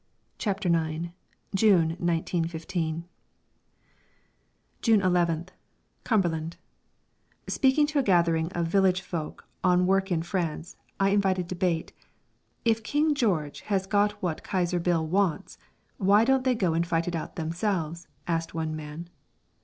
[0.39, 1.09] CHAPTER IX
[1.53, 3.05] June, 1915
[4.81, 5.49] June 11th
[6.03, 6.57] Cumberland.
[7.45, 11.93] Speaking to a gathering of village folk on work in France, I invited debate.
[12.65, 15.59] "If King George 'as got wot Kaiser Bill wants,
[15.97, 19.07] why don't they go and fight it out themselves?" asked one man.